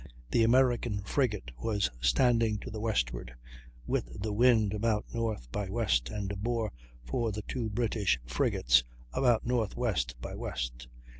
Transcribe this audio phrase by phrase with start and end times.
[0.31, 3.35] "The American frigate was standing to the westward
[3.85, 6.71] with the wind about north by west and bore
[7.05, 8.83] from the two British frigates
[9.13, 10.87] about northwest by west.